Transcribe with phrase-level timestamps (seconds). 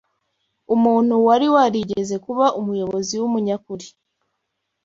[0.75, 3.87] Umuntu wari warigeze kuba umuyobozi w’umunyakuri